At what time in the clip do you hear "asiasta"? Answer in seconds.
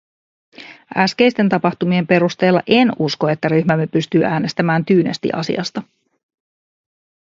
5.33-5.83